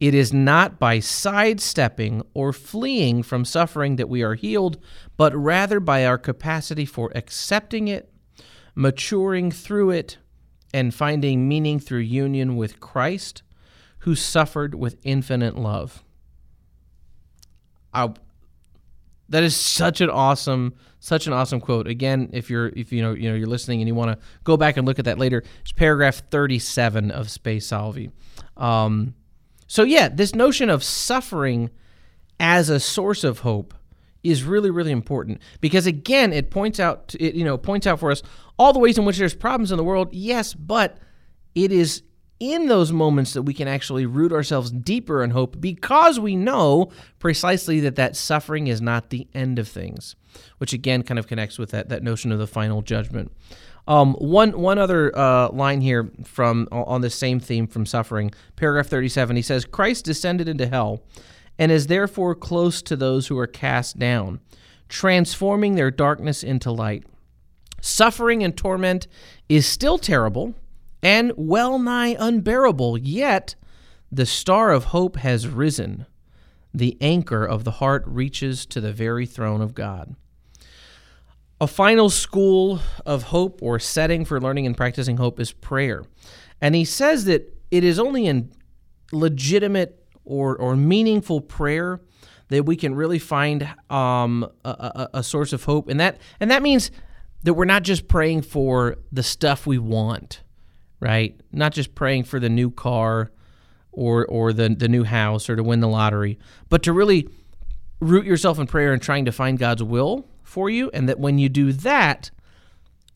[0.00, 4.78] It is not by sidestepping or fleeing from suffering that we are healed,
[5.18, 8.10] but rather by our capacity for accepting it,
[8.74, 10.16] maturing through it,
[10.72, 13.42] and finding meaning through union with Christ,
[13.98, 16.02] who suffered with infinite love.
[17.92, 18.14] I,
[19.34, 21.88] that is such an awesome, such an awesome quote.
[21.88, 24.56] Again, if you're if you know you know you're listening and you want to go
[24.56, 28.10] back and look at that later, it's paragraph 37 of Spe Salvi.
[28.56, 29.14] Um,
[29.66, 31.70] so, yeah, this notion of suffering
[32.38, 33.74] as a source of hope
[34.22, 38.10] is really really important because again it points out it you know points out for
[38.10, 38.22] us
[38.58, 40.96] all the ways in which there's problems in the world yes but
[41.54, 42.02] it is
[42.52, 46.90] in those moments that we can actually root ourselves deeper in hope because we know
[47.18, 50.14] precisely that that suffering is not the end of things
[50.58, 53.32] which again kind of connects with that that notion of the final judgment
[53.86, 58.86] um, one one other uh, line here from on the same theme from suffering, paragraph
[58.86, 59.36] 37.
[59.36, 61.02] He says, "Christ descended into hell,
[61.58, 64.40] and is therefore close to those who are cast down,
[64.88, 67.04] transforming their darkness into light.
[67.82, 69.06] Suffering and torment
[69.50, 70.54] is still terrible
[71.04, 72.98] and well nigh unbearable.
[72.98, 73.54] Yet
[74.10, 76.06] the star of hope has risen.
[76.72, 80.16] The anchor of the heart reaches to the very throne of God."
[81.60, 86.02] A final school of hope or setting for learning and practicing hope is prayer.
[86.60, 88.50] And he says that it is only in
[89.12, 92.00] legitimate or, or meaningful prayer
[92.48, 95.88] that we can really find um, a, a, a source of hope.
[95.88, 96.90] And that, and that means
[97.42, 100.42] that we're not just praying for the stuff we want,
[101.04, 101.38] right?
[101.52, 103.30] Not just praying for the new car
[103.92, 106.38] or, or the, the new house or to win the lottery,
[106.70, 107.28] but to really
[108.00, 111.38] root yourself in prayer and trying to find God's will for you, and that when
[111.38, 112.30] you do that,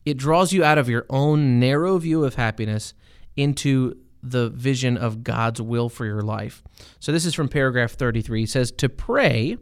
[0.05, 2.93] it draws you out of your own narrow view of happiness
[3.35, 6.61] into the vision of God's will for your life.
[6.99, 8.43] So this is from paragraph 33.
[8.43, 9.57] It says, To pray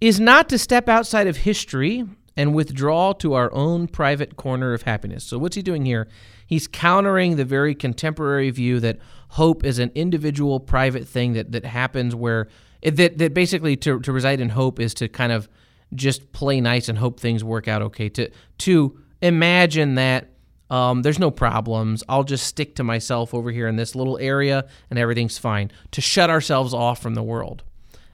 [0.00, 2.04] is not to step outside of history
[2.36, 5.24] and withdraw to our own private corner of happiness.
[5.24, 6.08] So what's he doing here?
[6.46, 8.98] He's countering the very contemporary view that
[9.30, 12.48] hope is an individual private thing that, that happens where
[12.82, 15.48] that, that basically to, to reside in hope is to kind of
[15.94, 18.08] just play nice and hope things work out okay.
[18.10, 20.30] To to imagine that
[20.70, 22.02] um, there's no problems.
[22.08, 25.70] I'll just stick to myself over here in this little area and everything's fine.
[25.92, 27.62] To shut ourselves off from the world.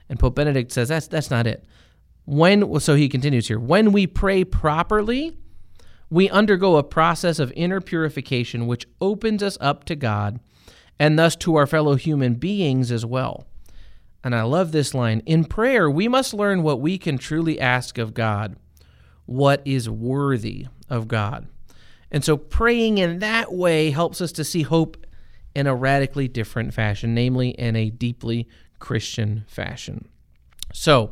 [0.09, 1.65] And Pope Benedict says that's that's not it.
[2.25, 3.59] When so he continues here.
[3.59, 5.37] When we pray properly,
[6.09, 10.39] we undergo a process of inner purification which opens us up to God
[10.99, 13.45] and thus to our fellow human beings as well.
[14.23, 17.97] And I love this line In prayer, we must learn what we can truly ask
[17.97, 18.55] of God,
[19.25, 21.47] what is worthy of God.
[22.11, 25.03] And so praying in that way helps us to see hope
[25.55, 28.47] in a radically different fashion, namely in a deeply
[28.79, 30.07] Christian fashion.
[30.73, 31.11] So,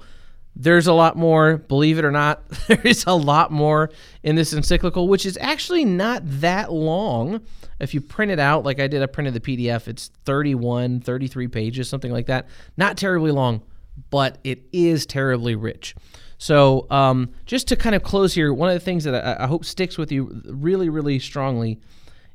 [0.56, 3.90] there's a lot more, believe it or not, there is a lot more
[4.24, 7.42] in this encyclical, which is actually not that long.
[7.80, 11.48] If you print it out, like I did, I printed the PDF, it's 31, 33
[11.48, 12.48] pages, something like that.
[12.78, 13.64] Not terribly long,
[14.10, 15.96] but it is terribly rich.
[16.38, 19.48] So, um, just to kind of close here, one of the things that I, I
[19.48, 21.80] hope sticks with you really, really strongly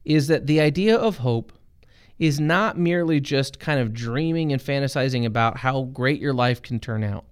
[0.05, 1.53] is that the idea of hope
[2.19, 6.79] is not merely just kind of dreaming and fantasizing about how great your life can
[6.79, 7.25] turn out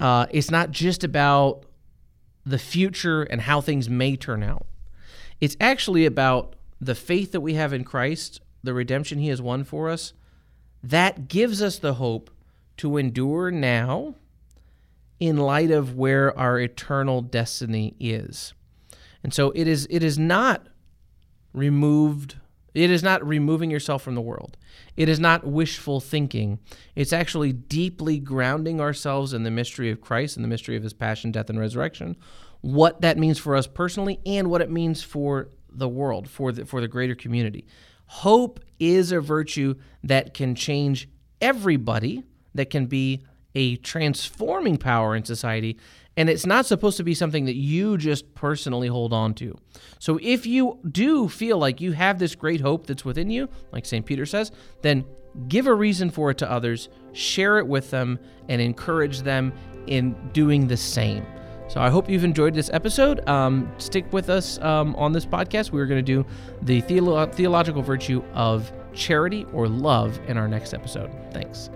[0.00, 1.64] uh, it's not just about
[2.44, 4.66] the future and how things may turn out.
[5.40, 9.64] It's actually about the faith that we have in Christ, the redemption he has won
[9.64, 10.12] for us.
[10.82, 12.30] That gives us the hope
[12.78, 14.16] to endure now
[15.20, 18.52] in light of where our eternal destiny is.
[19.22, 20.66] And so it is it is not
[21.54, 22.36] removed
[22.74, 24.56] it is not removing yourself from the world.
[24.96, 26.58] It is not wishful thinking.
[26.96, 30.92] It's actually deeply grounding ourselves in the mystery of Christ and the mystery of his
[30.92, 32.16] passion, death, and resurrection,
[32.60, 36.66] what that means for us personally and what it means for the world, for the,
[36.66, 37.66] for the greater community.
[38.06, 41.08] Hope is a virtue that can change
[41.40, 45.78] everybody, that can be a transforming power in society,
[46.16, 49.56] and it's not supposed to be something that you just personally hold on to.
[49.98, 53.84] So if you do feel like you have this great hope that's within you, like
[53.86, 54.04] St.
[54.06, 54.52] Peter says,
[54.82, 55.04] then
[55.48, 59.52] give a reason for it to others, share it with them, and encourage them
[59.86, 61.26] in doing the same.
[61.68, 63.26] So I hope you've enjoyed this episode.
[63.28, 65.72] Um, stick with us um, on this podcast.
[65.72, 66.26] We're going to do
[66.62, 71.10] the theolo- theological virtue of charity or love in our next episode.
[71.32, 71.70] Thanks.